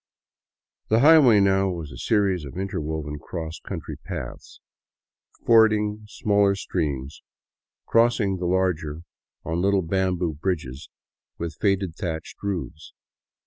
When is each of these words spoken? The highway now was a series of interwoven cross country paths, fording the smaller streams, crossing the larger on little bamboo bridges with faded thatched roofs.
The 0.87 1.01
highway 1.01 1.39
now 1.41 1.69
was 1.69 1.91
a 1.91 1.97
series 1.99 2.43
of 2.43 2.57
interwoven 2.57 3.19
cross 3.19 3.59
country 3.59 3.97
paths, 3.97 4.59
fording 5.45 5.97
the 5.99 6.07
smaller 6.07 6.55
streams, 6.55 7.21
crossing 7.85 8.37
the 8.37 8.47
larger 8.47 9.01
on 9.45 9.61
little 9.61 9.83
bamboo 9.83 10.33
bridges 10.33 10.89
with 11.37 11.55
faded 11.61 11.97
thatched 11.97 12.41
roofs. 12.41 12.93